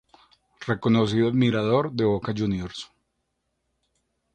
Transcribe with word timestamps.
Reconocido 0.71 1.27
admirador 1.27 1.91
de 1.91 2.05
Boca 2.05 2.31
Jrs. 2.33 2.89